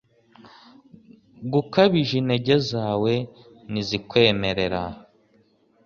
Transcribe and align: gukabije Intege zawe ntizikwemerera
gukabije 1.51 2.13
Intege 2.21 2.55
zawe 2.69 3.13
ntizikwemerera 3.71 4.81